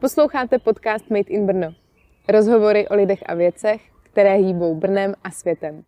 [0.00, 1.74] Posloucháte podcast Made in Brno.
[2.28, 5.82] Rozhovory o lidech a věcech, které hýbou Brnem a světem.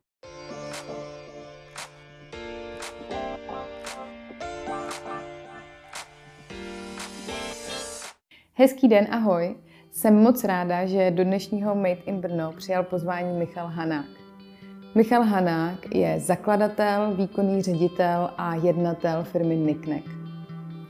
[8.54, 9.57] Hezký den, ahoj.
[9.90, 14.06] Jsem moc ráda, že do dnešního Made in Brno přijal pozvání Michal Hanák.
[14.95, 20.20] Michal Hanák je zakladatel, výkonný ředitel a jednatel firmy Niknek.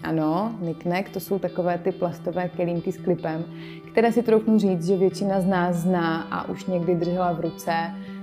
[0.02, 3.44] Ano, Niknek to jsou takové ty plastové kelímky s klipem,
[3.92, 7.72] které si troufnu říct, že většina z nás zná a už někdy držela v ruce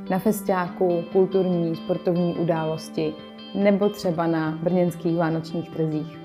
[0.10, 3.14] na festiáku, kulturní, sportovní události
[3.56, 6.18] nebo třeba na brněnských vánočních trzích.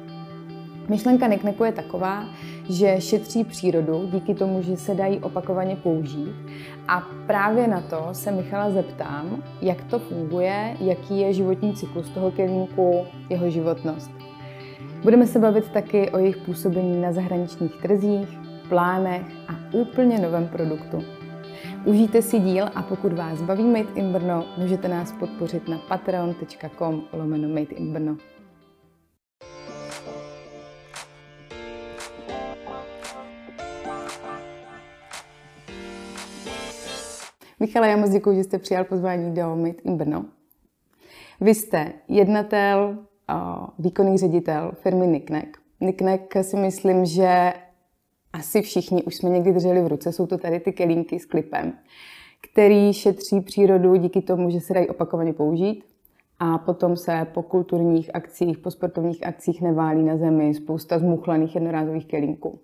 [0.89, 2.25] Myšlenka Nikneku je taková,
[2.69, 6.35] že šetří přírodu díky tomu, že se dají opakovaně použít.
[6.89, 12.31] A právě na to se Michala zeptám, jak to funguje, jaký je životní cyklus toho
[12.31, 14.32] kelímku, jeho životnost.
[15.03, 18.29] Budeme se bavit taky o jejich působení na zahraničních trzích,
[18.69, 21.05] plánech a úplně novém produktu.
[21.85, 27.03] Užijte si díl a pokud vás baví Made in Brno, můžete nás podpořit na patreon.com
[27.13, 28.17] lomeno Made in Brno.
[37.61, 40.25] Michale, já moc děkuji, že jste přijal pozvání do Made in Brno.
[41.41, 42.99] Vy jste jednatel,
[43.79, 45.59] výkonný ředitel firmy Niknek.
[45.81, 47.53] Niknek si myslím, že
[48.33, 50.13] asi všichni už jsme někdy drželi v ruce.
[50.13, 51.73] Jsou to tady ty kelímky s klipem,
[52.51, 55.85] který šetří přírodu díky tomu, že se dají opakovaně použít
[56.39, 62.07] a potom se po kulturních akcích, po sportovních akcích neválí na zemi spousta zmuchlaných jednorázových
[62.07, 62.59] kelímků.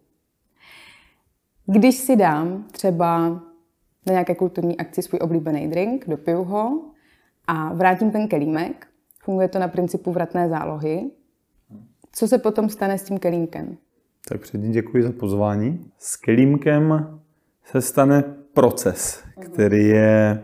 [1.66, 3.28] Když si dám třeba
[4.06, 6.82] na nějaké kulturní akci svůj oblíbený drink, dopiju ho
[7.46, 8.86] a vrátím ten kelímek,
[9.28, 11.10] funguje to na principu vratné zálohy.
[12.12, 13.76] Co se potom stane s tím kelímkem?
[14.28, 15.90] Tak předtím děkuji za pozvání.
[15.98, 17.18] S kelímkem
[17.64, 20.42] se stane proces, který je,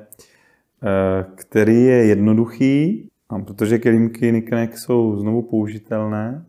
[0.83, 6.45] eh, který je jednoduchý, a protože kelímky Niknek jsou znovu použitelné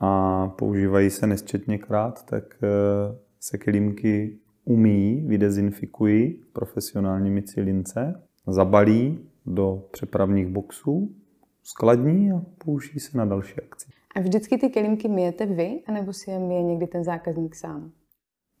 [0.00, 2.68] a používají se nesčetněkrát, tak eh,
[3.40, 11.14] se kelímky umí, vydezinfikují profesionálními cilince, zabalí do přepravních boxů,
[11.64, 13.86] skladní a použijí se na další akci.
[14.14, 17.90] A vždycky ty kelímky myjete vy, anebo si je myje někdy ten zákazník sám?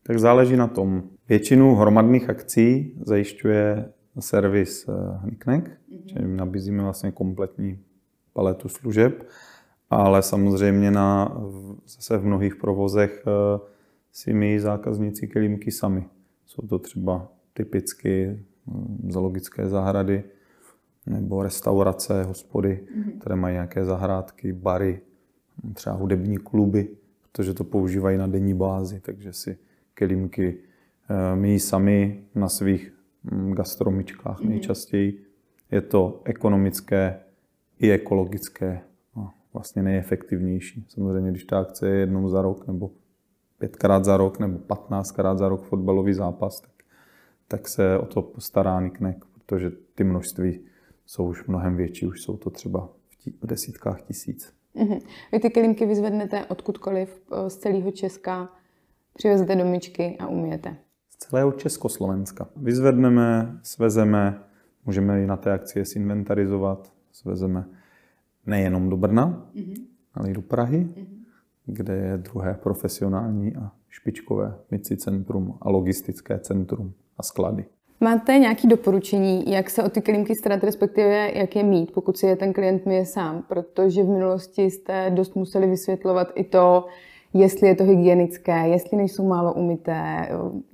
[0.02, 1.02] Tak záleží na tom.
[1.28, 6.06] Většinu hromadných akcí zajišťuje servis Hniknek, mm-hmm.
[6.06, 7.78] čili nabízíme vlastně kompletní
[8.32, 9.28] paletu služeb,
[9.90, 11.36] ale samozřejmě na,
[11.86, 13.58] zase v mnohých provozech eh,
[14.12, 16.04] si myjí zákazníci kelímky sami.
[16.46, 20.24] Jsou to třeba typicky hm, zoologické zahrady
[21.06, 23.18] nebo restaurace, hospody, mm-hmm.
[23.18, 25.00] které mají nějaké zahrádky, bary,
[25.74, 26.88] třeba hudební kluby,
[27.32, 29.58] protože to používají na denní bázi, takže si
[29.94, 30.58] kelímky
[31.08, 32.94] eh, myjí sami na svých
[33.24, 34.48] hm, gastromičkách mm-hmm.
[34.48, 35.24] nejčastěji.
[35.70, 37.20] Je to ekonomické
[37.78, 38.80] i ekologické
[39.16, 40.86] a vlastně nejefektivnější.
[40.88, 42.90] Samozřejmě, když ta akce je jednou za rok nebo
[43.58, 46.70] pětkrát za rok nebo patnáctkrát za rok fotbalový zápas, tak,
[47.48, 50.60] tak se o to postará Niknek, protože ty množství
[51.06, 54.52] jsou už mnohem větší, už jsou to třeba v, tí, v desítkách tisíc.
[54.76, 55.00] Mm-hmm.
[55.32, 58.48] Vy ty kelímky vyzvednete odkudkoliv eh, z celého Česka,
[59.14, 60.76] přivezete do myčky a umíjete.
[61.10, 62.48] Z celého Československa.
[62.56, 64.44] Vyzvedneme, svezeme,
[64.86, 67.68] můžeme i na té akci zinventarizovat, svezeme
[68.46, 69.86] nejenom do Brna, mm-hmm.
[70.14, 70.78] ale i do Prahy.
[70.78, 71.24] Mm-hmm
[71.66, 77.66] kde je druhé profesionální a špičkové myci centrum a logistické centrum a sklady.
[78.04, 82.26] Máte nějaké doporučení, jak se o ty kelímky starat, respektive jak je mít, pokud si
[82.26, 83.44] je ten klient myje sám?
[83.48, 86.86] Protože v minulosti jste dost museli vysvětlovat i to,
[87.34, 90.28] jestli je to hygienické, jestli nejsou málo umité,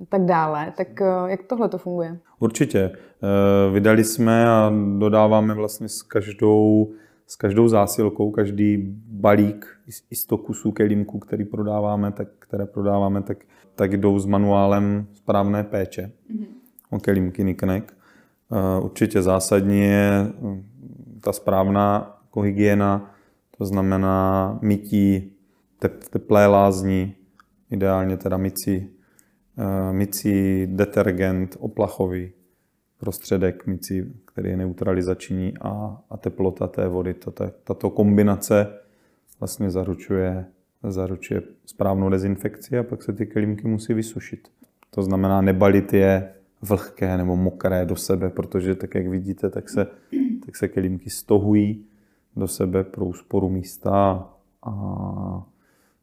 [0.09, 0.73] tak dále.
[0.77, 2.17] Tak eh, jak tohle to funguje?
[2.39, 2.79] Určitě.
[2.79, 6.91] Eh, vydali jsme a dodáváme vlastně s každou
[7.27, 8.77] s každou zásilkou, každý
[9.07, 9.65] balík
[10.09, 13.37] i 100 kusů kelímků, který prodáváme, tak, které prodáváme, tak,
[13.75, 16.40] tak jdou s manuálem správné péče mm-hmm.
[16.99, 17.93] Kelímky Niknek.
[18.49, 20.63] Uh, určitě zásadní je hm,
[21.21, 23.15] ta správná jako hygiena,
[23.57, 25.33] to znamená mytí
[25.79, 27.15] tep, teplé lázní,
[27.69, 28.89] ideálně teda mycí,
[29.57, 32.31] uh, mycí detergent oplachový,
[32.97, 37.13] prostředek mycí, který je neutralizační a, a teplota té vody.
[37.13, 38.67] Tato, tato kombinace
[39.39, 40.45] vlastně zaručuje,
[40.83, 44.47] zaručuje správnou dezinfekci a pak se ty kelímky musí vysušit.
[44.89, 49.87] To znamená nebalit je vlhké nebo mokré do sebe, protože tak, jak vidíte, tak se,
[50.45, 51.85] tak se kelímky stohují
[52.35, 54.29] do sebe pro úsporu místa.
[54.63, 55.45] A,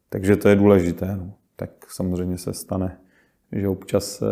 [0.09, 1.15] takže to je důležité.
[1.15, 1.33] No.
[1.55, 2.97] Tak samozřejmě se stane
[3.51, 4.23] že občas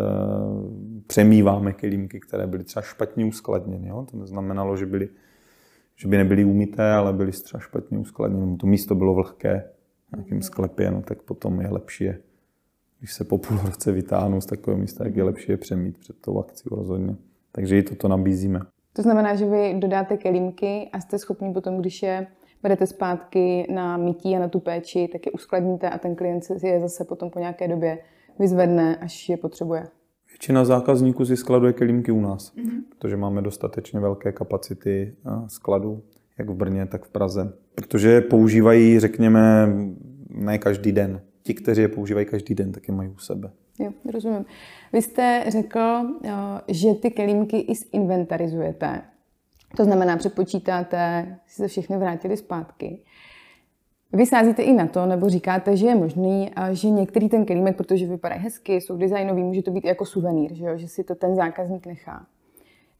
[1.06, 3.88] přemýváme kelímky, které byly třeba špatně uskladněny.
[3.88, 4.06] Jo?
[4.10, 5.08] To neznamenalo, že, byly,
[5.96, 8.56] že by nebyly umité, ale byly třeba špatně uskladněny.
[8.56, 9.70] To místo bylo vlhké
[10.08, 12.18] v nějakém sklepě, no, tak potom je lepší je,
[12.98, 16.16] když se po půl roce vytáhnou z takového místa, tak je lepší je přemít před
[16.20, 17.16] tou akcí rozhodně.
[17.52, 18.60] Takže i toto nabízíme.
[18.92, 22.26] To znamená, že vy dodáte kelímky a jste schopni potom, když je
[22.62, 26.66] vedete zpátky na mytí a na tu péči, tak je uskladníte a ten klient si
[26.66, 27.98] je zase potom po nějaké době
[28.38, 29.86] vyzvedne, až je potřebuje.
[30.28, 32.82] Většina zákazníků si skladuje kelímky u nás, mm-hmm.
[32.88, 35.14] protože máme dostatečně velké kapacity
[35.46, 36.02] skladu,
[36.38, 37.52] jak v Brně, tak v Praze.
[37.74, 39.68] Protože používají, řekněme,
[40.30, 41.20] ne každý den.
[41.48, 43.50] Ti, kteří je používají každý den, tak je mají u sebe.
[43.78, 44.44] Jo, rozumím.
[44.92, 45.80] Vy jste řekl,
[46.68, 49.02] že ty kelímky i zinventarizujete.
[49.76, 53.02] To znamená, přepočítáte, si se všechny vrátili zpátky.
[54.12, 58.06] Vy sázíte i na to, nebo říkáte, že je možný, že některý ten kelímek, protože
[58.06, 60.76] vypadá hezky, jsou designový, může to být jako suvenýr, že, jo?
[60.76, 62.26] že si to ten zákazník nechá.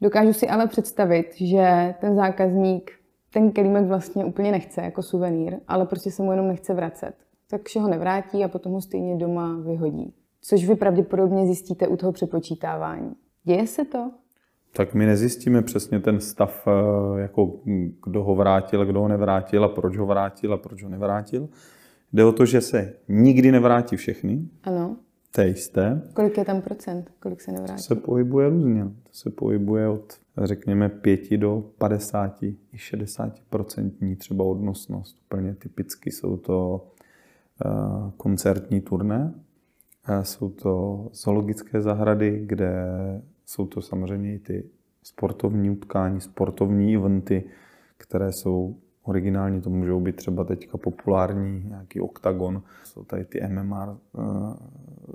[0.00, 2.90] Dokážu si ale představit, že ten zákazník
[3.32, 7.27] ten kelímek vlastně úplně nechce jako suvenýr, ale prostě se mu jenom nechce vracet.
[7.50, 10.14] Takže ho nevrátí a potom ho stejně doma vyhodí.
[10.40, 13.12] Což vy pravděpodobně zjistíte u toho přepočítávání.
[13.44, 14.10] Děje se to?
[14.72, 17.60] tak my nezjistíme přesně ten stav, eh, jako
[18.04, 21.48] kdo ho vrátil, kdo ho nevrátil a proč ho vrátil a proč ho nevrátil.
[22.12, 24.48] Jde o to, že se nikdy nevrátí všechny.
[24.64, 24.96] Ano.
[25.32, 26.02] To je jisté.
[26.14, 27.10] Kolik je tam procent?
[27.20, 27.76] Kolik se nevrátí?
[27.76, 28.84] To se pohybuje různě.
[28.84, 35.18] To se pohybuje od, řekněme, 5 do 50 i 60 procentní třeba odnosnost.
[35.26, 36.86] Úplně typicky jsou to
[38.16, 39.34] koncertní turné,
[40.08, 42.72] uh, jsou to zoologické zahrady, kde
[43.46, 44.64] jsou to samozřejmě i ty
[45.02, 47.44] sportovní utkání, sportovní eventy,
[47.96, 53.98] které jsou originální, to můžou být třeba teďka populární, nějaký oktagon, jsou tady ty MMA
[53.98, 54.20] eh,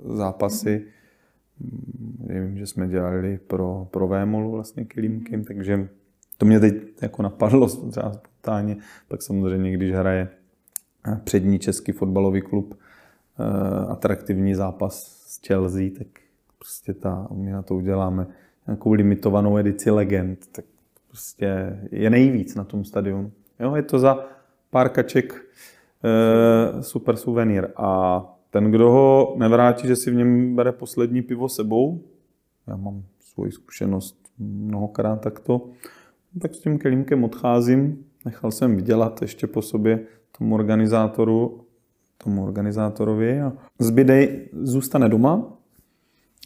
[0.04, 0.86] zápasy.
[1.62, 2.44] Mm-hmm.
[2.44, 5.88] Vím, že jsme dělali pro, pro Vémolu vlastně kilímky, takže
[6.38, 8.76] to mě teď jako napadlo třeba spontánně.
[9.08, 10.43] Pak samozřejmě, když hraje eh,
[11.24, 16.06] přední český fotbalový klub, eh, atraktivní zápas s Chelsea, tak
[16.58, 18.26] prostě ta, my na to uděláme
[18.66, 20.64] nějakou limitovanou edici legend, tak
[21.08, 23.32] prostě je nejvíc na tom stadionu.
[23.60, 24.26] Jo, je to za
[24.70, 25.44] pár kaček
[26.04, 27.68] e, super suvenýr.
[27.76, 28.20] A
[28.50, 32.02] ten, kdo ho nevrátí, že si v něm bere poslední pivo sebou,
[32.66, 35.68] já mám svoji zkušenost mnohokrát takto,
[36.40, 38.04] tak s tím kelímkem odcházím.
[38.24, 40.06] Nechal jsem vydělat ještě po sobě
[40.38, 41.64] tomu organizátoru,
[42.24, 45.58] tomu organizátorovi a zbydej zůstane doma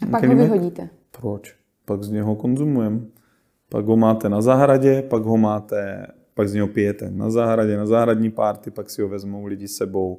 [0.02, 0.88] a pak ho vyhodíte.
[1.20, 1.56] Proč?
[1.84, 3.00] Pak z něho konzumujeme.
[3.68, 7.86] Pak ho máte na zahradě, pak ho máte, pak z něho pijete na zahradě, na
[7.86, 10.18] zahradní párty, pak si ho vezmou lidi sebou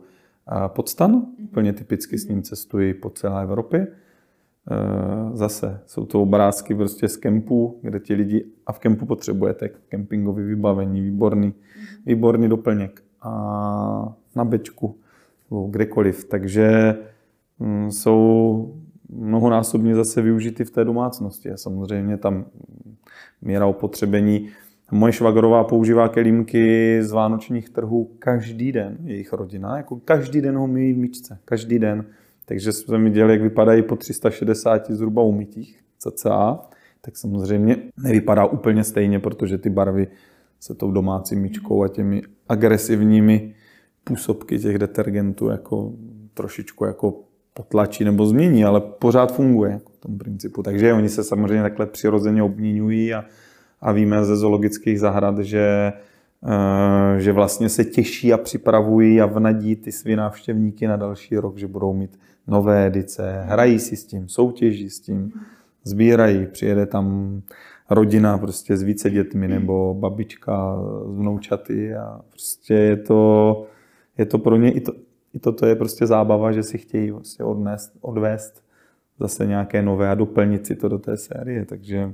[0.68, 1.25] pod stan.
[1.51, 3.80] Plně typicky s ním cestují po celé Evropě.
[3.80, 3.88] E,
[5.38, 10.44] zase jsou to obrázky prostě z kempů, kde ti lidi, a v kempu potřebujete kempingový
[10.44, 11.54] vybavení, výborný,
[12.06, 14.95] výborný doplněk a na bečku
[15.51, 16.25] nebo kdekoliv.
[16.25, 16.95] Takže
[17.60, 18.75] mm, jsou
[19.10, 21.51] mnohonásobně zase využity v té domácnosti.
[21.51, 22.45] A samozřejmě tam
[23.42, 24.50] míra opotřebení.
[24.92, 29.77] Moje švagrová používá kelímky z vánočních trhů každý den, jejich rodina.
[29.77, 32.06] Jako každý den ho myjí v myčce, každý den.
[32.45, 36.59] Takže jsme viděli, jak vypadají po 360 zhruba umytích cca.
[37.02, 40.07] Tak samozřejmě nevypadá úplně stejně, protože ty barvy
[40.59, 43.54] se tou domácí myčkou a těmi agresivními
[44.04, 45.94] působky těch detergentů jako
[46.33, 47.13] trošičku jako
[47.54, 50.63] potlačí nebo změní, ale pořád funguje jako v tom principu.
[50.63, 53.25] Takže oni se samozřejmě takhle přirozeně obměňují a,
[53.81, 55.94] a víme ze zoologických zahrad, že,
[56.44, 61.57] uh, že vlastně se těší a připravují a vnadí ty svý návštěvníky na další rok,
[61.57, 65.31] že budou mít nové edice, hrají si s tím, soutěží s tím,
[65.83, 67.42] sbírají, přijede tam
[67.90, 73.66] rodina prostě s více dětmi nebo babička s vnoučaty a prostě je to,
[74.18, 74.94] je to pro ně i to,
[75.34, 78.64] i toto je prostě zábava, že si chtějí vlastně odnést, odvést
[79.19, 82.14] zase nějaké nové a doplnit si to do té série, takže...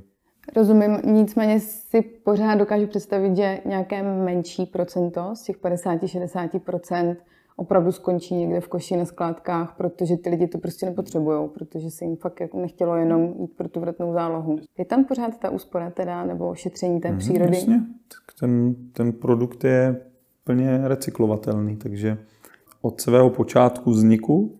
[0.56, 7.16] Rozumím, nicméně si pořád dokážu představit, že nějaké menší procento z těch 50-60%
[7.56, 12.04] opravdu skončí někde v koši na skládkách, protože ty lidi to prostě nepotřebují, protože se
[12.04, 14.58] jim fakt jako nechtělo jenom jít pro tu vratnou zálohu.
[14.78, 17.56] Je tam pořád ta úspora teda, nebo šetření té mm, přírody?
[17.56, 20.00] Jasně, tak ten, ten produkt je
[20.44, 22.18] plně recyklovatelný, takže
[22.80, 24.58] od svého počátku vzniku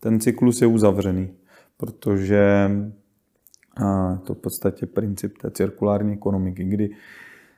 [0.00, 1.30] ten cyklus je uzavřený,
[1.76, 2.70] protože
[3.84, 6.90] a to v podstatě princip té cirkulární ekonomiky, kdy,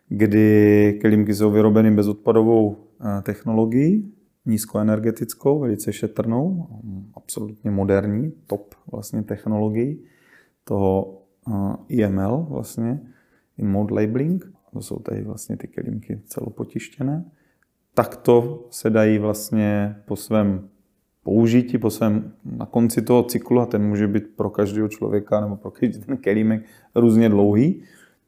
[0.08, 2.76] kdy kelímky jsou vyrobeny bezodpadovou
[3.22, 4.12] technologií,
[4.50, 6.66] nízkoenergetickou, velice šetrnou,
[7.14, 10.04] absolutně moderní, top vlastně technologií
[10.64, 11.22] toho
[11.88, 13.00] IML vlastně,
[13.58, 14.52] in mode labeling.
[14.72, 17.24] To jsou tady vlastně ty kelímky celopotištěné.
[17.94, 20.68] Takto se dají vlastně po svém
[21.22, 25.56] použití, po svém, na konci toho cyklu, a ten může být pro každého člověka nebo
[25.56, 26.64] pro každý ten kelímek
[26.94, 27.82] různě dlouhý,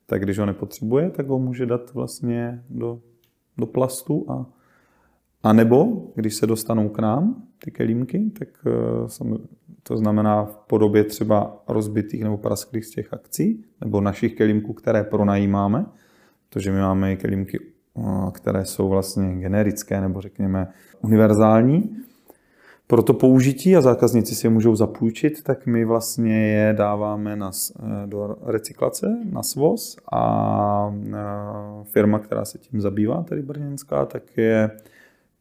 [0.07, 3.00] tak když ho nepotřebuje, tak ho může dát vlastně do,
[3.59, 4.47] do plastu a,
[5.43, 9.09] a nebo, když se dostanou k nám, ty kelímky, tak eh,
[9.83, 15.05] to znamená v podobě třeba rozbitých nebo prasklých z těch akcí, nebo našich kelímků, které
[15.05, 15.87] pronajímáme,
[16.49, 17.59] protože my máme i kelímky,
[17.99, 20.69] eh, které jsou vlastně generické nebo řekněme
[21.01, 21.97] univerzální,
[22.87, 27.51] pro to použití a zákazníci si je můžou zapůjčit, tak my vlastně je dáváme na,
[27.51, 30.95] eh, do recyklace, na svoz a
[31.83, 34.71] firma, která se tím zabývá, tedy brněnská, tak je,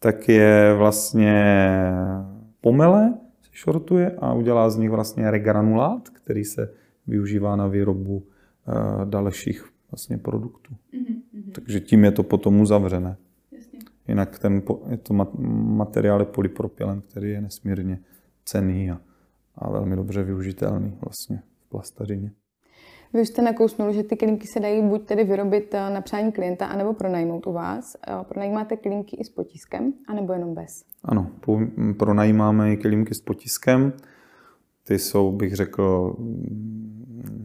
[0.04, 1.44] tak je vlastně
[2.62, 6.74] pomele, se šortuje a udělá z nich vlastně regranulát, který se
[7.08, 10.76] využívá na výrobu eh, dalších vlastně produktů.
[10.94, 11.52] Mm-hmm.
[11.52, 13.18] Takže tím je to potom uzavřené.
[14.08, 18.00] Jinak ten, je to materiál je polypropylen, který je nesmírně
[18.46, 19.02] cený a,
[19.56, 22.32] a velmi dobře využitelný vlastně v plastařině.
[23.14, 26.32] Vy už jste nakousnul, že ty klínky se dají buď tedy vyrobit eh, na přání
[26.32, 27.96] klienta, anebo pronajmout u vás.
[28.08, 30.86] Eh, pronajímáte klínky i s potiskem, anebo jenom bez?
[31.04, 31.28] Ano,
[31.98, 33.94] pronajímáme i klínky s potiskem.
[34.84, 36.16] Ty jsou, bych řekl,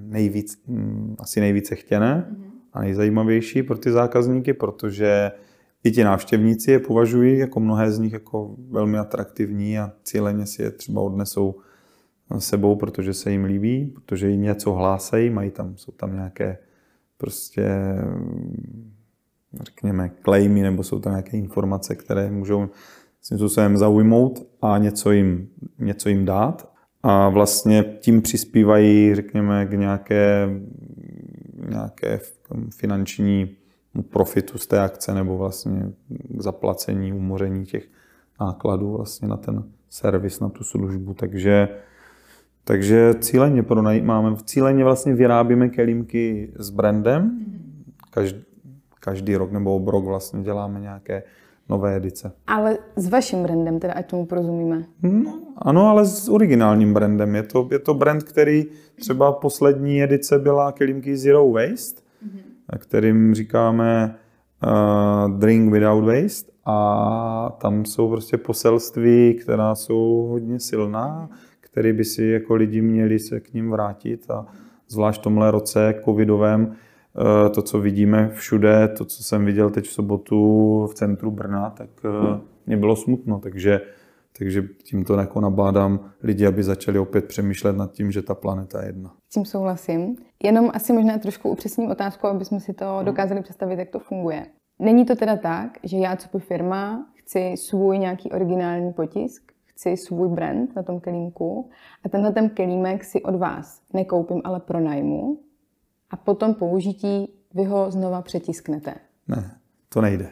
[0.06, 2.50] nejvíc, mm, asi nejvíce chtěné mm-hmm.
[2.72, 5.30] a nejzajímavější pro ty zákazníky, protože
[5.84, 10.62] i ti návštěvníci je považují jako mnohé z nich jako velmi atraktivní a cíleně si
[10.62, 11.54] je třeba odnesou
[12.38, 16.58] sebou, protože se jim líbí, protože jim něco hlásají, mají tam, jsou tam nějaké
[17.18, 17.68] prostě
[19.60, 22.68] řekněme klejmy nebo jsou tam nějaké informace, které můžou
[23.22, 26.72] svým způsobem zaujmout a něco jim, něco jim dát.
[27.02, 30.48] A vlastně tím přispívají, řekněme, k nějaké,
[31.68, 32.20] nějaké
[32.76, 33.56] finanční
[34.10, 37.88] profitu z té akce nebo vlastně k zaplacení, umoření těch
[38.40, 41.14] nákladů vlastně na ten servis, na tu službu.
[41.14, 41.68] Takže,
[42.68, 47.38] takže cíleně pronajímáme, cíleně vlastně vyrábíme kelímky s brandem.
[48.10, 48.40] Každý,
[49.00, 51.22] každý rok nebo obrok vlastně děláme nějaké
[51.68, 52.32] nové edice.
[52.46, 54.84] Ale s vaším brandem, teda ať tomu porozumíme.
[55.02, 57.34] No, ano, ale s originálním brandem.
[57.34, 58.64] Je to, je to brand, který
[59.00, 62.02] třeba poslední edice byla kelímky Zero Waste,
[62.78, 64.14] kterým říkáme
[64.64, 71.28] uh, Drink Without Waste a tam jsou prostě poselství, která jsou hodně silná,
[71.76, 74.46] které by si jako lidi měli se k ním vrátit a
[74.88, 76.74] zvlášť v tomhle roce covidovém uh,
[77.54, 81.90] to, co vidíme všude, to, co jsem viděl teď v sobotu v centru Brna, tak
[82.04, 83.80] uh, mě bylo smutno, takže
[84.38, 88.86] takže tímto jako nabádám lidi, aby začali opět přemýšlet nad tím, že ta planeta je
[88.86, 89.14] jedna.
[89.30, 90.16] S tím souhlasím.
[90.42, 94.46] Jenom asi možná trošku upřesním otázku, aby jsme si to dokázali představit, jak to funguje.
[94.78, 99.96] Není to teda tak, že já, co by firma, chci svůj nějaký originální potisk, chci
[99.96, 101.70] svůj brand na tom kelímku
[102.04, 105.40] a tenhle ten kelímek si od vás nekoupím, ale pronajmu
[106.10, 108.94] a potom použití vy ho znova přetisknete.
[109.28, 110.30] Ne, to nejde.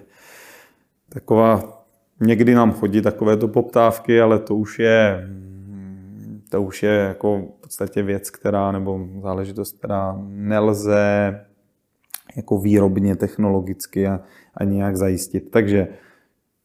[1.08, 1.84] Taková
[2.20, 5.28] Někdy nám chodí takovéto poptávky, ale to už je,
[6.48, 11.40] to už je jako v podstatě věc, která, nebo záležitost, která nelze
[12.36, 14.20] jako výrobně, technologicky a,
[14.54, 15.50] a nějak zajistit.
[15.50, 15.88] Takže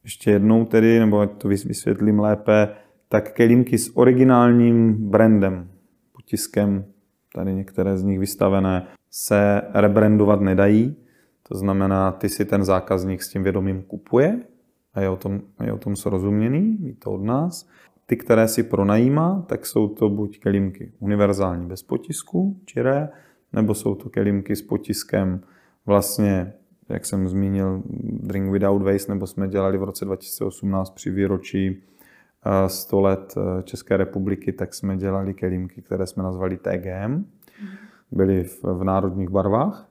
[0.04, 2.70] ještě jednou tedy, nebo ať to vysvětlím lépe,
[3.10, 5.70] tak kelímky s originálním brandem,
[6.12, 6.86] potiskem,
[7.36, 10.96] tady některé z nich vystavené, se rebrandovat nedají.
[11.48, 14.40] To znamená, ty si ten zákazník s tím vědomím kupuje,
[14.94, 17.68] a je o tom, je o tom srozuměný, ví to od nás.
[18.06, 23.10] Ty, které si pronajímá, tak jsou to buď kelímky univerzální bez potisku, čiré,
[23.54, 25.42] nebo jsou to kelímky s potiskem
[25.86, 26.54] vlastně,
[26.90, 31.84] jak jsem zmínil, Drink Without Waste, nebo jsme dělali v roce 2018 při výročí
[32.68, 37.26] 100 eh, let eh, České republiky, tak jsme dělali kelímky, které jsme nazvali TGM.
[38.12, 39.90] Byly v, v národních barvách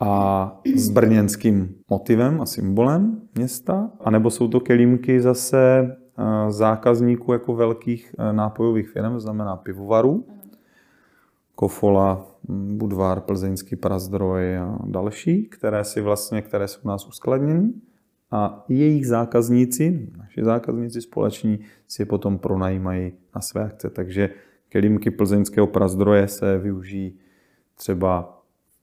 [0.00, 5.80] a s brněnským motivem a symbolem města, anebo jsou to kelímky zase
[6.18, 10.26] eh, zákazníků jako velkých nápojových firm, znamená pivovarů,
[11.54, 17.72] Kofola, Budvar, Plzeňský Prazdroj a další, které si vlastně, které jsou u nás uskladněny
[18.30, 23.90] a jejich zákazníci, naši zákazníci společní, si je potom pronajímají na své akce.
[23.90, 24.30] Takže
[24.68, 27.18] kelímky plzeňského prazdroje se využijí
[27.74, 28.42] třeba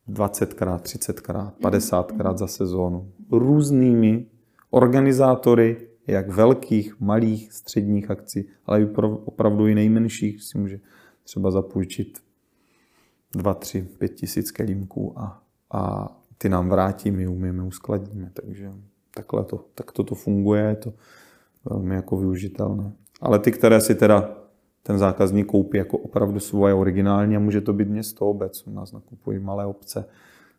[0.09, 4.25] 20krát, 30krát, 50krát za sezónu různými
[4.69, 8.85] organizátory jak velkých, malých, středních akcí, ale i
[9.25, 10.79] opravdu i nejmenších si může
[11.23, 12.19] třeba zapůjčit
[13.35, 15.41] 2, 3, 5 tisíc kelímků a,
[15.73, 16.07] a
[16.37, 18.31] ty nám vrátí, my umíme, uskladníme.
[18.33, 18.71] Takže
[19.15, 20.93] takhle to, tak to, to funguje, je to
[21.65, 22.91] velmi jako využitelné.
[23.21, 24.29] Ale ty, které si teda
[24.83, 28.67] ten zákazník koupí jako opravdu svoje originální a může to být město, obec.
[28.67, 30.05] U nás nakupují malé obce,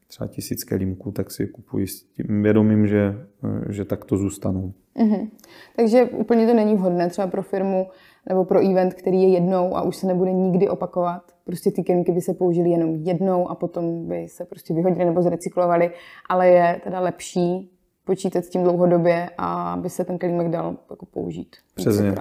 [0.07, 3.27] třeba tisíc kelímků, tak si kupují s tím vědomím, že,
[3.69, 4.73] že tak to zůstanou.
[4.97, 5.29] Mm-hmm.
[5.77, 7.89] Takže úplně to není vhodné třeba pro firmu
[8.29, 11.23] nebo pro event, který je jednou a už se nebude nikdy opakovat.
[11.51, 15.23] Prostě ty kelímky by se použily jenom jednou a potom by se prostě vyhodily nebo
[15.23, 15.91] zrecyklovaly,
[16.29, 17.71] ale je teda lepší
[18.05, 21.57] počítat s tím dlouhodobě a aby se ten kelímek dal jako použít.
[21.75, 22.15] Přesně,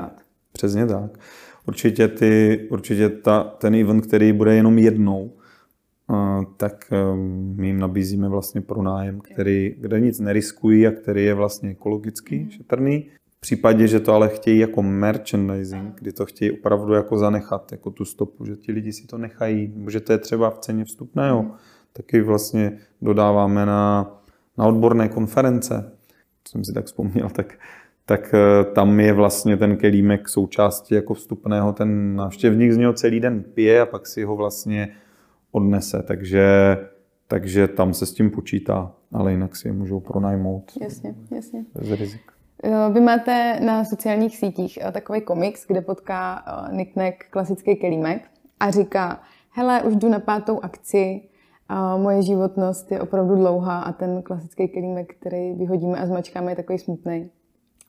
[0.51, 1.19] přesně tak.
[1.67, 5.31] Určitě, ty, určitě ta, ten event, který bude jenom jednou,
[6.57, 11.69] tak ehm, my jim nabízíme vlastně pronájem, který, kde nic neriskují a který je vlastně
[11.69, 12.50] ekologicky mhm.
[12.50, 13.09] šetrný.
[13.39, 17.91] V případě, že to ale chtějí jako merchandising, kdy to chtějí opravdu jako zanechat, jako
[17.91, 20.86] tu stopu, že ti lidi si to nechají, nebo že to je třeba v ceně
[20.86, 21.51] vstupného,
[21.93, 24.12] taky vlastně dodáváme na,
[24.58, 25.91] na odborné konference,
[26.43, 27.60] co jsem si tak vzpomněl, tak,
[28.05, 33.19] tak eh, tam je vlastně ten kelímek součástí jako vstupného, ten návštěvník z něho celý
[33.19, 34.96] den pije a pak si ho vlastně
[35.51, 36.77] odnese, takže,
[37.27, 40.72] takže tam se s tím počítá, ale jinak si je můžou pronajmout.
[40.81, 41.65] Jasně, jasně.
[41.75, 42.38] Bez rizik.
[42.93, 48.21] Vy máte na sociálních sítích eh, takový komiks, kde potká eh, Nicknek klasický kelímek
[48.59, 51.21] a říká, hele, už jdu na pátou akci,
[51.69, 56.55] a moje životnost je opravdu dlouhá a ten klasický kelímek, který vyhodíme a zmačkáme, je
[56.55, 57.29] takový smutný,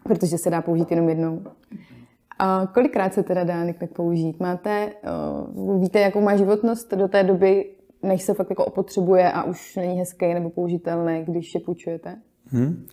[0.02, 1.42] protože se dá použít jenom jednou.
[2.38, 4.40] A kolikrát se teda dá Nicknek použít?
[4.40, 4.92] Máte,
[5.80, 7.70] víte, jakou má životnost do té doby,
[8.02, 12.16] než se fakt jako opotřebuje a už není hezký nebo použitelný, když je půjčujete?
[12.46, 12.86] Hmm.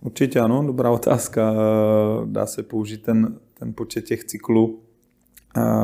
[0.00, 1.54] Určitě ano, dobrá otázka.
[2.24, 4.80] Dá se použít ten, ten počet těch cyklů.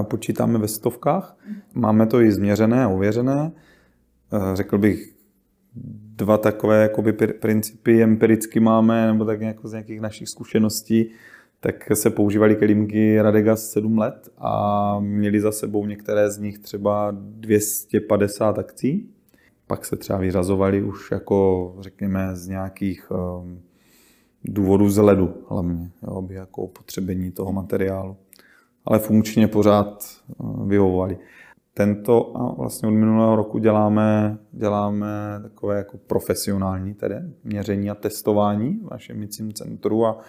[0.03, 1.37] Počítáme ve stovkách.
[1.75, 3.53] Máme to i změřené a ověřené.
[4.55, 5.15] Řekl bych,
[6.17, 11.11] dva takové jakoby, principy empiricky máme, nebo tak jako z nějakých našich zkušeností
[11.61, 17.11] tak se používaly kelímky Radegas 7 let a měli za sebou některé z nich třeba
[17.21, 19.11] 250 akcí.
[19.69, 23.61] Pak se třeba vyřazovali už jako, řekněme, z nějakých um,
[24.45, 28.17] důvodů z ledu hlavně, jo, aby jako potřebení toho materiálu.
[28.85, 30.05] Ale funkčně pořád
[30.39, 31.19] uh, vyhovovali.
[31.75, 35.07] Tento a vlastně od minulého roku děláme, děláme
[35.43, 40.21] takové jako profesionální tedy měření a testování v našem mycím centru a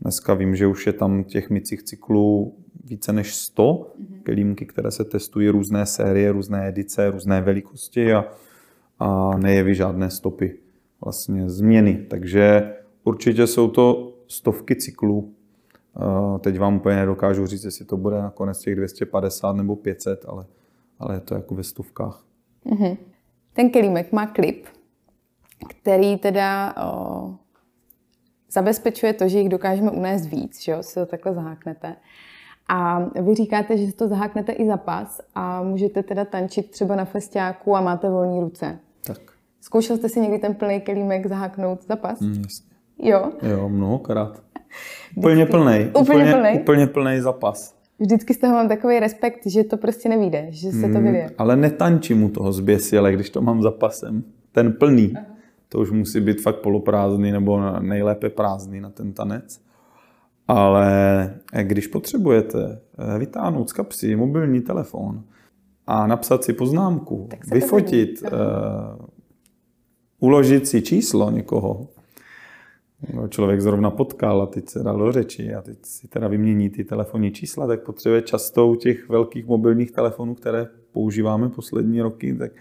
[0.00, 4.22] Dneska vím, že už je tam těch mycích cyklů více než 100 mm-hmm.
[4.22, 8.24] kelímky, které se testují různé série, různé edice, různé velikosti a,
[9.00, 10.58] a nejeví žádné stopy,
[11.04, 12.06] vlastně změny.
[12.10, 15.34] Takže určitě jsou to stovky cyklů.
[16.40, 20.46] Teď vám úplně nedokážu říct, jestli to bude nakonec těch 250 nebo 500, ale,
[20.98, 22.24] ale je to jako ve stovkách.
[22.66, 22.96] Mm-hmm.
[23.52, 24.66] Ten kelímek má klip,
[25.68, 27.34] který teda o,
[28.52, 31.96] zabezpečuje to, že jich dokážeme unést víc, že jo, si to takhle zaháknete.
[32.68, 37.04] A vy říkáte, že to zaháknete i za pas a můžete teda tančit třeba na
[37.04, 38.78] festiáku a máte volné ruce.
[39.04, 39.18] Tak.
[39.60, 42.20] Zkoušel jste si někdy ten plný kelímek zaháknout za pas?
[42.20, 42.66] Mm, jasně.
[42.98, 43.32] Jo?
[43.42, 44.42] Jo, mnohokrát.
[45.16, 45.90] Úplně plný.
[46.00, 46.60] Úplně, plný?
[46.60, 47.74] Úplně plný zapas.
[47.98, 51.30] Vždycky z toho mám takový respekt, že to prostě nevíde, že se mm, to vyvije.
[51.38, 54.24] Ale netančím mu toho zběsile, když to mám zapasem.
[54.52, 55.12] Ten plný.
[55.16, 55.30] Aha
[55.70, 59.60] to už musí být fakt poloprázdný nebo nejlépe prázdný na ten tanec.
[60.48, 65.22] Ale když potřebujete eh, vytáhnout z kapsy mobilní telefon
[65.90, 68.28] a napsat si poznámku, vyfotit, uh,
[70.20, 71.88] uložit si číslo někoho,
[73.28, 76.84] člověk zrovna potkal a teď se dal do řeči a teď si teda vymění ty
[76.84, 82.52] telefonní čísla, tak potřebuje často u těch velkých mobilních telefonů, které používáme poslední roky, tak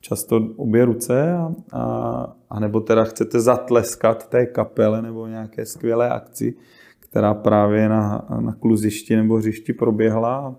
[0.00, 6.10] často obě ruce a, a, a nebo teda chcete zatleskat té kapele nebo nějaké skvělé
[6.10, 6.54] akci,
[7.00, 10.56] která právě na, na kluzišti nebo hřišti proběhla,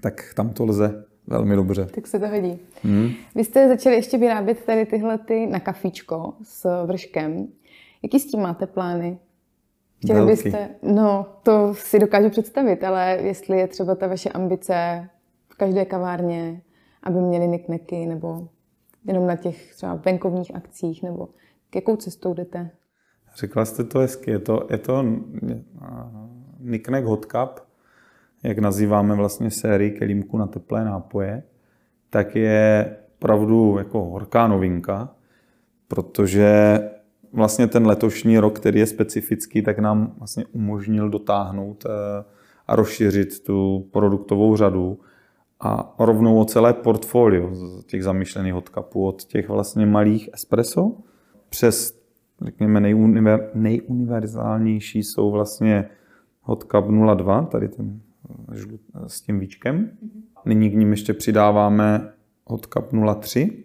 [0.00, 1.84] tak tam to lze velmi dobře.
[1.84, 2.58] Tak se to hodí.
[2.82, 3.10] Hmm.
[3.34, 7.48] Vy jste začali ještě vyrábět tady tyhle ty na kafíčko s vrškem.
[8.02, 9.18] Jaký s tím máte plány?
[9.98, 10.32] Chtěli Velký.
[10.32, 15.08] byste, no to si dokážu představit, ale jestli je třeba ta vaše ambice
[15.48, 16.60] v každé kavárně
[17.06, 18.48] aby měli nikneky, nebo
[19.04, 21.28] jenom na těch třeba venkovních akcích, nebo
[21.70, 22.70] k jakou cestou jdete?
[23.36, 25.04] Řekla jste to hezky, je to, je to
[26.60, 27.65] Niknek Hot Cup,
[28.46, 31.42] jak nazýváme vlastně sérii kelímku na teplé nápoje,
[32.10, 35.14] tak je opravdu jako horká novinka,
[35.88, 36.78] protože
[37.32, 42.24] vlastně ten letošní rok, který je specifický, tak nám vlastně umožnil dotáhnout eh,
[42.66, 44.98] a rozšířit tu produktovou řadu
[45.60, 47.50] a rovnou o celé portfolio
[47.86, 50.96] těch zamýšlených hotcupů, od těch vlastně malých espresso.
[51.48, 52.00] Přes,
[52.42, 55.88] řekněme, nejuniver, nejuniverzálnější jsou vlastně
[56.42, 56.84] hotcup
[57.16, 58.00] 02, tady ten
[59.06, 59.90] s tím víčkem.
[60.44, 62.12] Nyní k ním ještě přidáváme
[62.44, 62.84] hotcup
[63.20, 63.64] 03,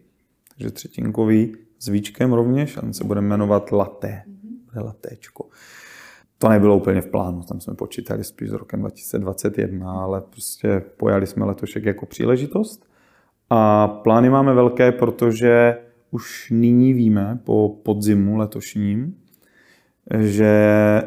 [0.49, 4.23] takže třetinkový s víčkem rovněž, a se bude jmenovat latte,
[4.65, 5.49] bude latéčko.
[6.37, 11.27] To nebylo úplně v plánu, tam jsme počítali spíš s rokem 2021, ale prostě pojali
[11.27, 12.89] jsme letošek jako příležitost.
[13.49, 15.77] A plány máme velké, protože
[16.11, 19.17] už nyní víme po podzimu letošním,
[20.19, 21.01] že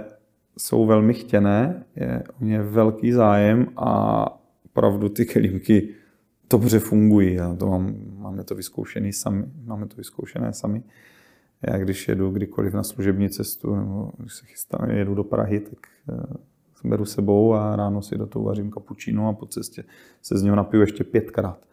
[0.59, 4.27] jsou velmi chtěné, je o ně velký zájem a
[4.65, 5.89] opravdu ty kelímky
[6.51, 7.41] dobře fungují.
[7.41, 9.45] A to mám, máme to vyzkoušené sami.
[9.65, 10.83] Máme to vyzkoušené sami.
[11.63, 15.79] Já když jedu kdykoliv na služební cestu, nebo když se chystám, jedu do Prahy, tak
[16.09, 16.37] uh,
[16.85, 19.85] beru sebou a ráno si do toho uvařím kapučínu a po cestě
[20.23, 21.67] se z něho napiju ještě pětkrát.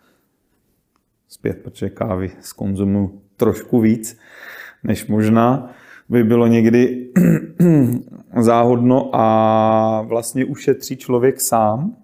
[1.28, 4.20] Zpět, protože kávy z konzumu trošku víc,
[4.84, 5.74] než možná
[6.12, 7.08] by bylo někdy
[8.42, 11.96] záhodno a vlastně ušetří člověk sám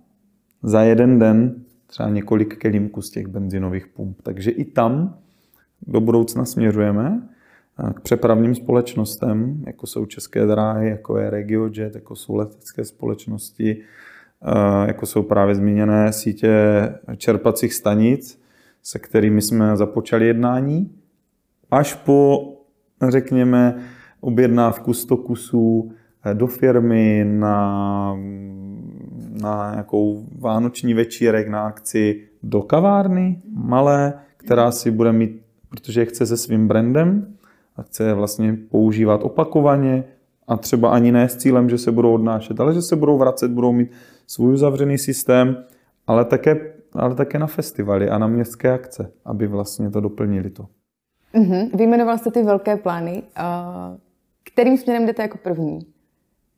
[0.64, 1.56] za jeden den
[1.88, 4.22] třeba několik kelímků z těch benzinových pump.
[4.24, 5.18] Takže i tam
[5.88, 7.22] do budoucna směřujeme
[7.94, 13.82] k přepravním společnostem, jako jsou České dráhy, jako je RegioJet, jako jsou letecké společnosti,
[14.86, 16.54] jako jsou právě zmíněné sítě
[17.18, 18.42] čerpacích stanic,
[18.84, 20.92] se kterými jsme započali jednání,
[21.72, 22.54] až po,
[23.10, 23.84] řekněme,
[24.22, 25.92] objednávku 100 kusů
[26.26, 28.18] eh, do firmy na,
[29.42, 36.26] na nějakou vánoční večírek na akci do kavárny malé, která si bude mít, protože chce
[36.26, 37.34] se svým brandem
[37.76, 40.04] a chce je vlastně používat opakovaně
[40.48, 43.52] a třeba ani ne s cílem, že se budou odnášet, ale že se budou vracet,
[43.52, 43.92] budou mít
[44.28, 45.64] svůj uzavřený systém,
[46.08, 50.66] ale také, ale také na festivaly a na městské akce, aby vlastně to doplnili to.
[51.36, 51.78] Mm-hmm.
[51.78, 53.24] Vyjmenoval jste ty velké plány.
[53.40, 53.98] Uh,
[54.48, 55.80] kterým směrem jdete jako první?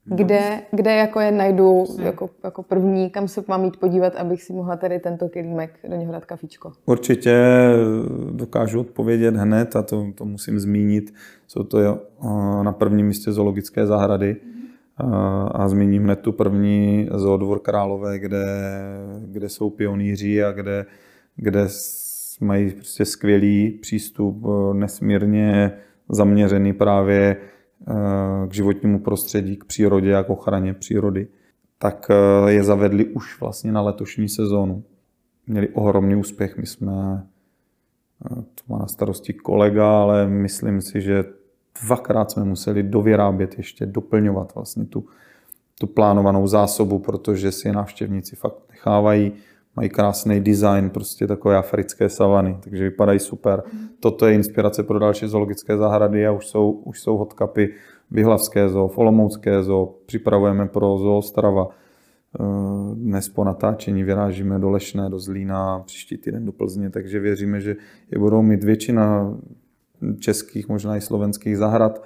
[0.06, 4.54] Kde, kde jako je najdu jako, jako první, kam se mám jít podívat, abych si
[4.54, 6.72] mohla tady tento kelímek do něho dát kafičko?
[6.86, 7.36] Určitě
[8.32, 11.14] dokážu odpovědět hned a to, to musím zmínit.
[11.48, 11.78] Jsou to
[12.64, 14.36] na prvním místě zoologické zahrady
[15.52, 18.46] a zmíním hned tu první zoodvor Králové, kde,
[19.26, 20.86] kde jsou pionýři a kde,
[21.36, 21.68] kde
[22.42, 25.72] mají prostě skvělý přístup, nesmírně
[26.10, 27.59] zaměřený právě Eh,
[28.50, 31.28] k životnímu prostředí, k přírodě a k ochraně přírody,
[31.78, 34.84] tak eh, je zavedli už vlastně na letošní sezónu.
[35.48, 36.58] Měli ohromný úspěch.
[36.58, 37.24] My jsme,
[38.26, 41.24] eh, to má na starosti kolega, ale myslím si, že
[41.86, 45.06] dvakrát jsme museli dovyrábět ještě, doplňovat vlastně tu,
[45.80, 49.32] tu plánovanou zásobu, protože si návštěvníci fakt nechávají
[49.76, 53.64] mají krásný design, prostě takové africké savany, takže vypadají super.
[54.00, 57.66] Toto je inspirace pro další zoologické zahrady a už jsou, už jsou hotcupy
[58.12, 61.68] v Vyhlavské zoo, Olomoucké zoo, připravujeme pro zoo Strava.
[62.40, 67.62] Eh, dnes po natáčení vyrážíme do Lešné, do Zlína, příští týden do Plzně, takže věříme,
[67.62, 67.76] že
[68.12, 69.38] je budou mít většina
[70.20, 72.04] českých, možná i slovenských zahrad.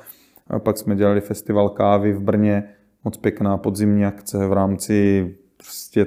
[0.47, 2.63] A pak jsme dělali festival kávy v Brně,
[3.03, 6.05] moc pěkná podzimní akce v rámci prostě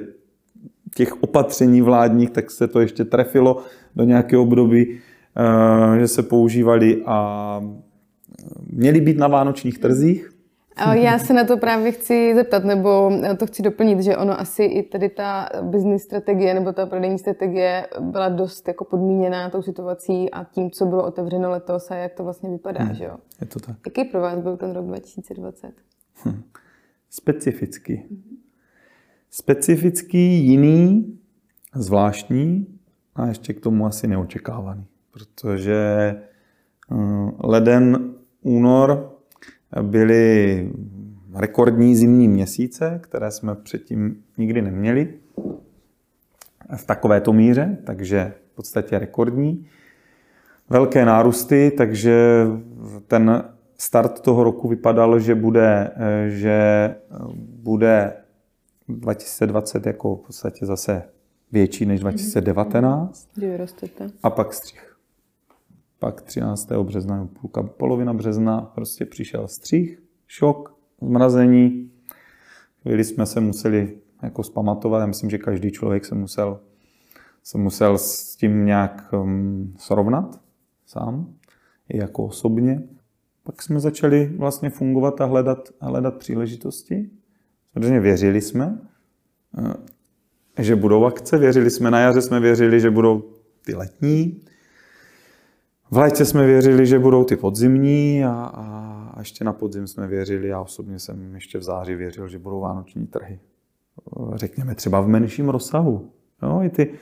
[0.97, 3.63] těch opatření vládních, tak se to ještě trefilo
[3.95, 7.61] do nějakého období, eh, že se používali a
[8.73, 10.31] měli být na vánočních trzích.
[10.91, 14.83] Já se na to právě chci zeptat, nebo to chci doplnit, že ono asi i
[14.83, 20.43] tady ta business strategie nebo ta prodejní strategie byla dost jako podmíněná tou situací a
[20.43, 23.17] tím, co bylo otevřeno letos a jak to vlastně vypadá, hmm, že jo?
[23.41, 23.75] Je to tak.
[23.85, 25.71] Jaký pro vás byl ten rok 2020?
[26.25, 26.41] Hm.
[27.09, 28.05] Specificky.
[28.09, 28.46] Hmm
[29.29, 31.17] specifický, jiný,
[31.75, 32.67] zvláštní
[33.15, 34.85] a ještě k tomu asi neočekávaný.
[35.11, 36.95] Protože eh,
[37.43, 39.17] leden, únor
[39.81, 40.71] byly
[41.35, 45.13] rekordní zimní měsíce, které jsme předtím nikdy neměli
[46.75, 49.65] v takovéto míře, takže v podstatě rekordní.
[50.69, 52.45] Velké nárůsty, takže
[53.07, 53.43] ten
[53.77, 56.95] start toho roku vypadal, že bude, eh, že
[57.39, 58.13] bude
[58.87, 61.03] 2020 jako v podstatě zase
[61.51, 63.29] větší než 2019.
[63.35, 64.07] Kdy vyrostete.
[64.23, 64.97] A pak střih.
[65.99, 66.71] Pak 13.
[66.71, 71.91] března, půlka, polovina března prostě přišel střih, šok, zmrazení.
[72.81, 74.99] Chvíli jsme se museli jako zpamatovat.
[74.99, 76.59] Já myslím, že každý člověk se musel,
[77.43, 80.41] se musel s tím nějak um, srovnat
[80.85, 81.33] sám,
[81.89, 82.83] i jako osobně.
[83.43, 87.09] pak jsme začali vlastně fungovat a hledat, a hledat příležitosti.
[87.77, 88.77] Samozřejmě věřili jsme,
[90.57, 93.23] eh, že budou akce, věřili jsme na jaře, jsme věřili, že budou
[93.65, 94.41] ty letní.
[95.91, 98.31] V létě jsme věřili, že budou ty podzimní a,
[99.13, 102.59] a ještě na podzim jsme věřili, já osobně jsem ještě v září věřil, že budou
[102.59, 103.39] vánoční trhy.
[104.35, 106.11] Řekněme třeba v menším rozsahu.
[106.43, 106.93] Jo, i ty.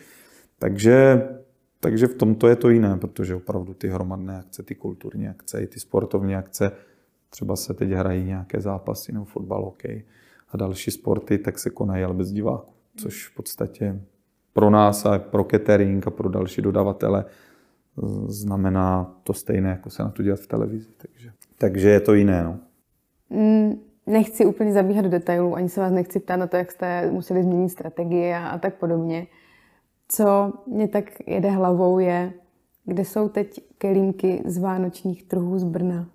[0.59, 1.27] Takže,
[1.79, 5.67] takže v tomto je to jiné, protože opravdu ty hromadné akce, ty kulturní akce, i
[5.67, 6.71] ty sportovní akce,
[7.29, 10.03] třeba se teď hrají nějaké zápasy nebo fotbal, hokej
[10.55, 14.01] a další sporty, tak se konají ale bez diváků, což v podstatě
[14.53, 17.25] pro nás a pro catering a pro další dodavatele
[18.27, 20.89] znamená to stejné, jako se na to dělat v televizi.
[20.97, 22.43] Takže, takže je to jiné.
[22.43, 22.59] No.
[23.29, 27.11] Mm, nechci úplně zabíhat do detailů, ani se vás nechci ptát na to, jak jste
[27.11, 29.27] museli změnit strategii a, a tak podobně.
[30.07, 32.33] Co mě tak jede hlavou je,
[32.85, 36.09] kde jsou teď kelímky z vánočních trhů z Brna?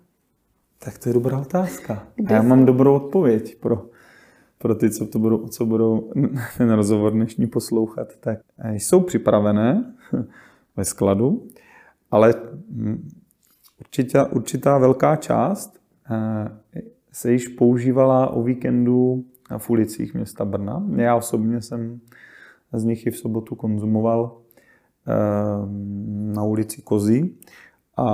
[0.79, 2.07] Tak to je dobrá otázka.
[2.15, 2.47] Kde a já jsou?
[2.47, 3.85] mám dobrou odpověď pro,
[4.61, 6.11] pro ty, co, to budou, co budou
[6.57, 8.07] ten rozhovor dnešní poslouchat.
[8.19, 8.39] Tak
[8.71, 9.93] jsou připravené
[10.77, 11.47] ve skladu,
[12.11, 12.33] ale
[13.79, 15.79] určitá, určitá velká část
[16.11, 19.23] eh, se již používala o víkendu
[19.57, 20.83] v ulicích města Brna.
[20.95, 21.99] Já osobně jsem
[22.73, 24.37] z nich i v sobotu konzumoval
[25.07, 25.13] eh,
[26.33, 27.37] na ulici Kozí
[27.97, 28.07] a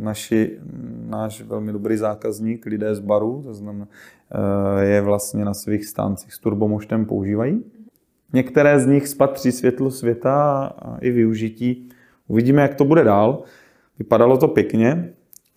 [0.00, 0.58] naši,
[1.08, 3.88] náš velmi dobrý zákazník, lidé z baru, to znamená,
[4.30, 7.64] eh, je vlastně na svých stáncích s turbomoštem používají.
[8.32, 11.88] Některé z nich spatří světlo světa a i využití.
[12.28, 13.42] Uvidíme, jak to bude dál.
[13.98, 15.12] Vypadalo to pěkně,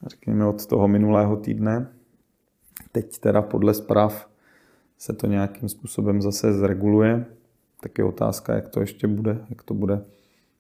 [0.06, 1.88] řekněme od toho minulého týdne.
[2.92, 4.30] Teď teda podle zpráv
[4.98, 7.26] se to nějakým způsobem zase zreguluje.
[7.82, 10.02] Tak je otázka, jak to ještě bude, jak to bude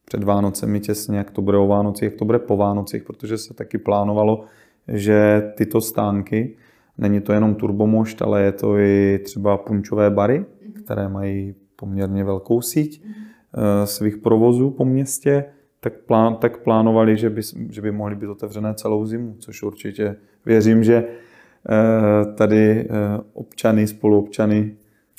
[0.06, 3.54] před Vánocemi těsně, jak to bude o Vánocích, jak to bude po Vánocích, protože se
[3.54, 4.46] taky plánovalo,
[4.88, 6.56] že tyto stánky,
[6.98, 10.46] není to jenom turbomošt, ale je to i třeba punčové bary,
[10.84, 15.46] které mají poměrně velkou síť eh, svých provozů po městě,
[15.80, 20.16] tak, plán, tak plánovali, že by, že by mohly být otevřené celou zimu, což určitě
[20.46, 22.88] věřím, že eh, tady eh,
[23.34, 24.76] občany, spoluobčany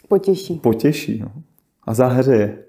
[0.08, 0.58] potěší.
[0.58, 1.32] potěší no.
[1.82, 2.63] a zahřeje.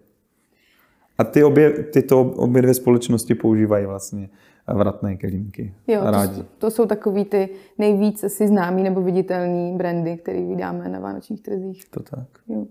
[1.17, 4.29] A ty obě, tyto obě dvě společnosti používají vlastně
[4.73, 5.73] vratné kelímky.
[5.87, 6.41] Jo, rádi.
[6.41, 11.41] To, to jsou takový ty nejvíc asi známý nebo viditelný brandy, které vydáme na vánočních
[11.41, 11.89] trzích.
[11.89, 12.27] To tak.
[12.47, 12.65] Jo.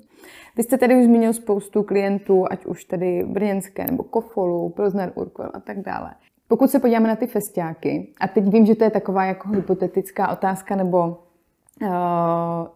[0.56, 5.50] Vy jste tady už zmínil spoustu klientů, ať už tady brněnské nebo Kofolu, Pilsner Urquell
[5.54, 6.10] a tak dále.
[6.48, 10.32] Pokud se podíváme na ty festiáky, a teď vím, že to je taková jako hypotetická
[10.32, 11.18] otázka, nebo
[11.82, 11.88] uh,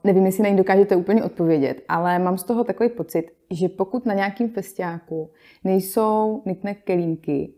[0.05, 4.07] nevím, jestli na ní dokážete úplně odpovědět, ale mám z toho takový pocit, že pokud
[4.07, 5.31] na nějakém festiáku
[5.65, 7.53] nejsou nikne kelímky,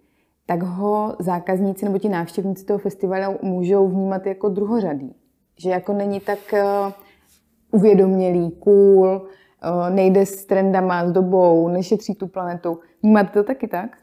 [0.46, 5.14] tak ho zákazníci nebo ti návštěvníci toho festivalu můžou vnímat jako druhořadý.
[5.56, 6.92] Že jako není tak uh,
[7.70, 12.78] uvědomělý, cool, uh, nejde s trendama, s dobou, nešetří tu planetu.
[13.02, 13.96] Vnímáte to taky tak?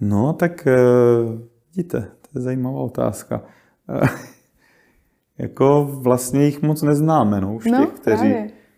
[0.00, 0.68] No, tak
[1.76, 3.42] vidíte, to je zajímavá otázka.
[5.38, 8.34] Jako vlastně jich moc neznáme, no, už no, těch, kteří,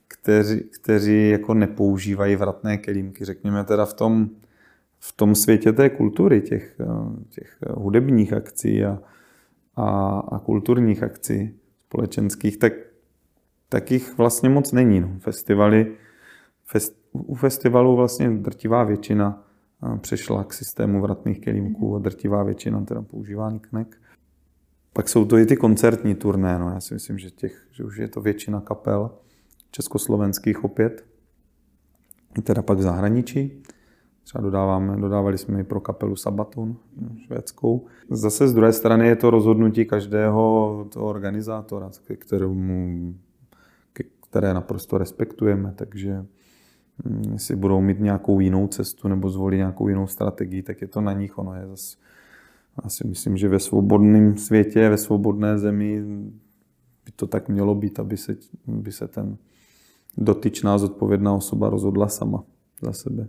[0.08, 4.30] kteří, kteří jako nepoužívají vratné kelímky, řekněme teda v tom,
[4.98, 6.80] v tom světě té kultury, těch,
[7.28, 8.98] těch hudebních akcí a,
[9.76, 11.54] a, a kulturních akcí
[11.86, 12.72] společenských, tak,
[13.68, 15.00] tak jich vlastně moc není.
[15.00, 15.10] No.
[15.18, 15.96] Festivaly,
[16.64, 19.44] fest, u festivalů vlastně drtivá většina
[20.00, 23.97] přešla k systému vratných kelímků a drtivá většina teda používá knek.
[24.92, 26.58] Pak jsou to i ty koncertní turné.
[26.58, 26.70] No.
[26.70, 29.10] Já si myslím, že, těch, že už je to většina kapel
[29.70, 31.04] československých opět,
[32.42, 33.62] teda pak v zahraničí.
[34.28, 36.76] Třeba dodáváme, dodávali jsme i pro kapelu Sabaton
[37.26, 37.86] švédskou.
[38.10, 43.14] Zase z druhé strany je to rozhodnutí každého toho organizátora, kterému,
[44.30, 46.26] které naprosto respektujeme, takže
[47.04, 51.00] hm, jestli budou mít nějakou jinou cestu nebo zvolí nějakou jinou strategii, tak je to
[51.00, 51.38] na nich.
[51.38, 51.96] Ono je zase,
[52.84, 56.02] já si myslím, že ve svobodném světě, ve svobodné zemi
[57.04, 58.36] by to tak mělo být, aby se,
[58.66, 59.36] by se ten
[60.16, 62.44] dotyčná zodpovědná osoba rozhodla sama
[62.82, 63.28] za sebe.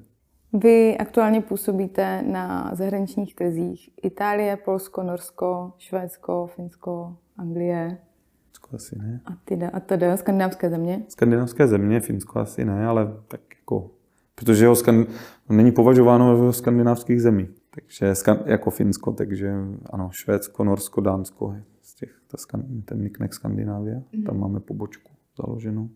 [0.53, 7.97] Vy aktuálně působíte na zahraničních trzích Itálie, Polsko, Norsko, Švédsko, Finsko, Anglie.
[8.45, 9.21] Finsko asi ne.
[9.25, 11.03] A ty a teda skandinávské země?
[11.07, 13.91] Skandinávské země, Finsko asi ne, ale tak jako,
[14.35, 15.05] protože ho skan,
[15.49, 17.47] není považováno v skandinávských zemí.
[17.75, 18.13] Takže
[18.45, 19.53] jako Finsko, takže
[19.89, 24.25] ano, Švédsko, Norsko, Dánsko, z těch, ta, ten nicknek Skandinávie, mm-hmm.
[24.25, 25.89] tam máme pobočku založenou.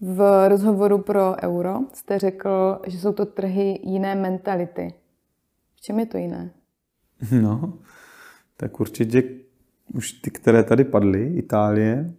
[0.00, 4.94] V rozhovoru pro Euro jste řekl, že jsou to trhy jiné mentality.
[5.74, 6.50] V čem je to jiné?
[7.42, 7.78] No,
[8.56, 9.22] tak určitě
[9.94, 12.14] už ty, které tady padly, Itálie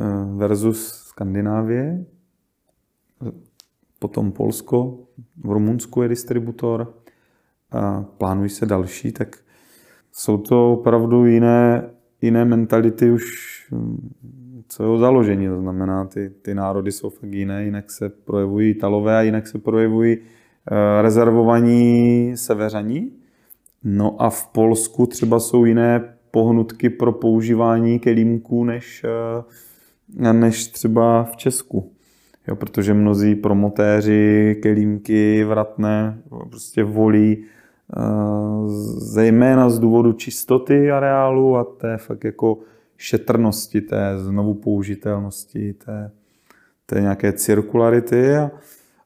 [0.00, 2.04] eh, versus Skandinávie,
[3.98, 4.98] potom Polsko,
[5.36, 6.94] v Rumunsku je distributor,
[7.70, 9.36] a plánují se další, tak
[10.12, 11.90] jsou to opravdu jiné,
[12.22, 13.24] jiné mentality už
[14.68, 15.48] celého založení.
[15.48, 19.58] To znamená, ty, ty národy jsou fakt jiné, jinak se projevují Italové a jinak se
[19.58, 20.24] projevují uh,
[21.02, 23.12] rezervovaní seveřaní.
[23.84, 29.04] No a v Polsku třeba jsou jiné pohnutky pro používání kelímků než,
[30.18, 31.92] uh, než třeba v Česku.
[32.48, 37.44] Jo, protože mnozí promotéři kelímky vratné prostě volí
[38.96, 42.58] zejména z důvodu čistoty areálu a té fakt jako
[42.96, 46.10] šetrnosti, té znovu použitelnosti, té,
[46.86, 48.36] té nějaké cirkularity.
[48.36, 48.50] A,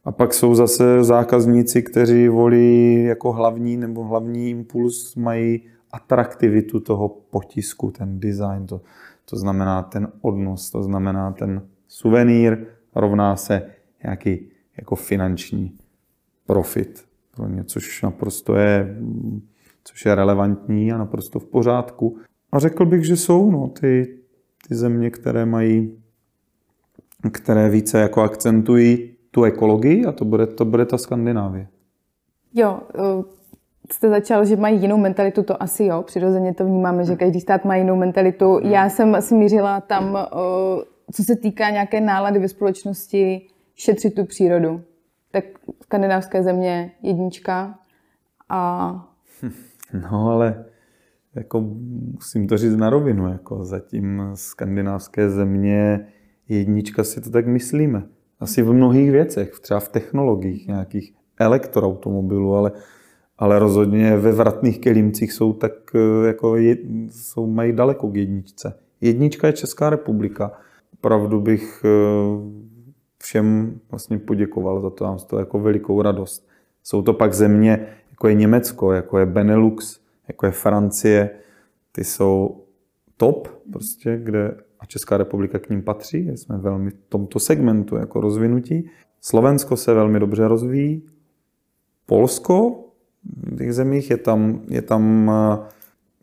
[0.05, 7.09] a pak jsou zase zákazníci, kteří volí jako hlavní nebo hlavní impuls mají atraktivitu toho
[7.09, 8.81] potisku, ten design, to,
[9.25, 13.63] to znamená ten odnos, to znamená ten suvenýr rovná se
[14.03, 15.79] nějaký jako finanční
[16.47, 18.97] profit pro ně, což naprosto je,
[19.85, 22.19] což je relevantní a naprosto v pořádku.
[22.53, 24.19] A řekl bych, že jsou no, ty,
[24.69, 25.99] ty země, které mají,
[27.33, 31.69] které více jako akcentují tu ekologii a to bude, to bude ta Skandinávie.
[32.55, 33.25] Jo, eh,
[33.93, 37.65] jste začal, že mají jinou mentalitu, to asi jo, přirozeně to vnímáme, že každý stát
[37.65, 38.61] má jinou mentalitu.
[38.63, 44.25] Já jsem asi mířila tam, eh, co se týká nějaké nálady ve společnosti, šetřit tu
[44.25, 44.81] přírodu.
[45.33, 45.45] Tak
[45.83, 47.79] skandinávské země jednička
[48.49, 48.93] a...
[50.11, 50.65] No ale
[51.35, 51.61] jako
[52.13, 56.07] musím to říct na rovinu, jako zatím skandinávské země
[56.49, 58.03] jednička si to tak myslíme.
[58.41, 62.73] Asi v mnohých věcech, třeba v technologiích nějakých elektroautomobilů, ale,
[63.39, 65.73] ale rozhodně ve vratných kelímcích jsou tak
[66.27, 66.77] jako je,
[67.11, 68.79] jsou, mají daleko k jedničce.
[69.01, 70.53] Jednička je Česká republika.
[70.95, 71.89] Opravdu bych eh,
[73.23, 76.49] všem vlastně poděkoval za to, mám z toho jako velikou radost.
[76.83, 81.31] Jsou to pak země, jako je Německo, jako je Benelux, jako je Francie,
[81.93, 82.65] ty jsou
[83.17, 88.21] top, prostě, kde a Česká republika k ním patří, jsme velmi v tomto segmentu jako
[88.21, 88.91] rozvinutí.
[89.21, 91.03] Slovensko se velmi dobře rozvíjí.
[92.07, 92.85] Polsko
[93.25, 95.31] v těch zemích je tam, je tam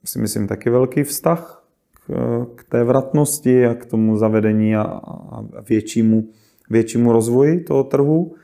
[0.05, 5.61] si myslím, taky velký vztah k, k té vratnosti a k tomu zavedení a, a
[5.69, 6.27] většímu,
[6.69, 8.35] většímu rozvoji toho trhu.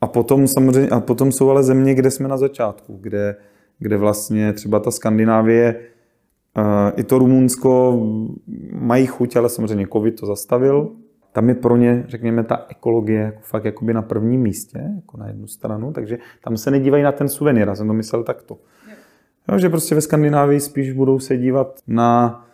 [0.00, 3.36] A potom, samozřejmě, a potom jsou ale země, kde jsme na začátku, kde,
[3.78, 5.80] kde vlastně třeba ta Skandinávie
[6.96, 8.00] i to Rumunsko
[8.72, 10.90] mají chuť, ale samozřejmě covid to zastavil.
[11.32, 15.26] Tam je pro ně, řekněme, ta ekologie jako fakt jakoby na prvním místě, jako na
[15.26, 18.58] jednu stranu, takže tam se nedívají na ten suvenýr, já jsem to myslel takto.
[19.52, 22.45] Jo, že prostě ve Skandinávii spíš budou se dívat na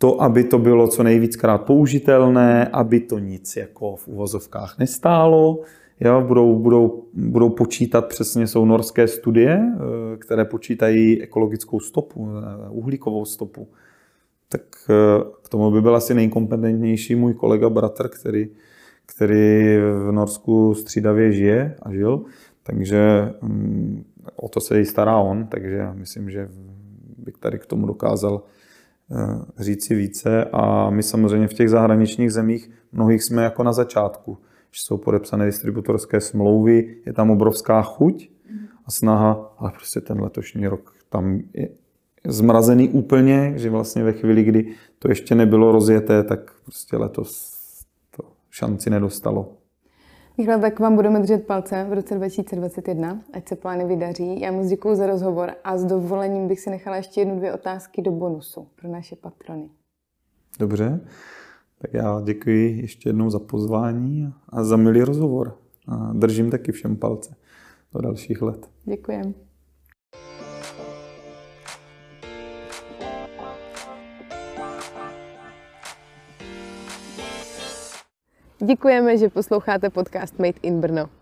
[0.00, 5.60] to, aby to bylo co nejvíckrát použitelné, aby to nic jako v uvozovkách nestálo,
[6.02, 12.70] Jo, budou, budou, budou počítat přesně, jsou norské studie, eh, které počítají ekologickou stopu, eh,
[12.70, 13.68] uhlíkovou stopu.
[14.48, 18.48] Tak eh, k tomu by byl asi nejkompetentnější můj kolega bratr, který,
[19.06, 22.24] který v Norsku střídavě žije a žil.
[22.62, 24.04] Takže mm,
[24.36, 26.48] o to se jí stará on, takže myslím, že
[27.18, 28.42] bych tady k tomu dokázal
[29.58, 30.44] říci více.
[30.44, 34.38] A my samozřejmě v těch zahraničních zemích mnohých jsme jako na začátku
[34.72, 38.30] že jsou podepsané distributorské smlouvy, je tam obrovská chuť
[38.84, 41.68] a snaha, ale prostě ten letošní rok tam je
[42.26, 47.60] zmrazený úplně, že vlastně ve chvíli, kdy to ještě nebylo rozjeté, tak prostě letos
[48.16, 49.56] to šanci nedostalo.
[50.40, 54.40] Michal, tak vám budeme držet palce v roce 2021, ať se plány vydaří.
[54.40, 58.02] Já moc děkuji za rozhovor a s dovolením bych si nechala ještě jednu, dvě otázky
[58.02, 59.68] do bonusu pro naše patrony.
[60.58, 61.00] Dobře.
[61.78, 65.56] Tak já děkuji ještě jednou za pozvání a za milý rozhovor.
[65.88, 67.34] A držím taky všem palce
[67.94, 68.70] do dalších let.
[68.84, 69.34] Děkujem.
[78.64, 81.19] Děkujeme, že posloucháte podcast Made in Brno.